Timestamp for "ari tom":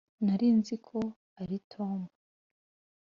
1.41-1.99